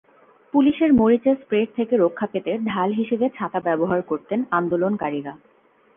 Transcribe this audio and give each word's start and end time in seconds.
পুলিশের 0.53 0.91
মরিচের 0.93 1.35
স্প্রের 1.35 1.67
থেকে 1.75 1.93
রক্ষা 1.97 2.27
পেতে 2.27 2.51
ঢাল 2.65 2.89
হিসেবে 2.93 3.25
ছাতা 3.29 3.59
ব্যবহার 3.59 3.99
করতেন 4.01 4.39
আন্দোলনকারীরা। 4.51 5.33